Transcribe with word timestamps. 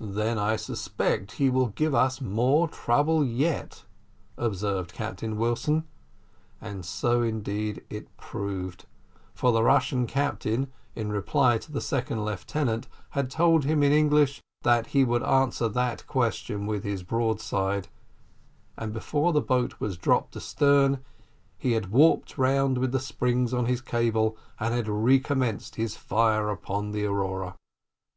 "Then 0.00 0.38
I 0.40 0.56
suspect 0.56 1.30
he 1.38 1.48
will 1.48 1.68
give 1.68 1.94
us 1.94 2.20
more 2.20 2.66
trouble 2.66 3.24
yet," 3.24 3.84
observed 4.36 4.92
Captain 4.92 5.36
Wilson; 5.36 5.84
and 6.60 6.84
so 6.84 7.22
indeed 7.22 7.84
it 7.88 8.08
proved, 8.16 8.86
for 9.34 9.52
the 9.52 9.62
Russian 9.62 10.08
captain, 10.08 10.72
in 10.96 11.12
reply 11.12 11.58
to 11.58 11.70
the 11.70 11.80
second 11.80 12.24
lieutenant, 12.24 12.88
had 13.10 13.30
told 13.30 13.62
him 13.66 13.84
in 13.84 13.92
English, 13.92 14.42
"that 14.62 14.88
he 14.88 15.04
would 15.04 15.22
answer 15.22 15.68
that 15.68 16.04
question 16.08 16.66
with 16.66 16.82
his 16.82 17.04
broadside," 17.04 17.86
and 18.76 18.92
before 18.92 19.32
the 19.32 19.40
boat 19.40 19.78
was 19.78 19.96
dropped 19.96 20.34
astern, 20.34 21.04
he 21.56 21.70
had 21.74 21.92
warped 21.92 22.36
round 22.36 22.78
with 22.78 22.90
the 22.90 22.98
springs 22.98 23.54
on 23.54 23.66
his 23.66 23.80
cable, 23.80 24.36
and 24.58 24.74
had 24.74 24.88
recommenced 24.88 25.76
his 25.76 25.94
fire 25.96 26.50
upon 26.50 26.90
the 26.90 27.04
Aurora. 27.06 27.54